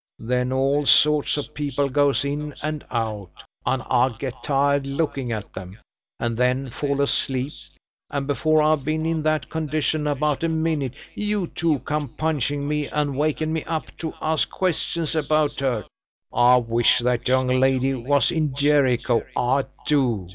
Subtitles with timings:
[0.17, 3.29] Then all sorts of people goes in and out,
[3.67, 5.77] and I get tired looking at them,
[6.19, 7.53] and then fall asleep,
[8.09, 12.87] and before I've been in that condition about a minute, you two come punching me
[12.87, 15.85] and waken me up to ask questions about her!
[16.33, 20.29] I wish that young lady was in Jerico I do!"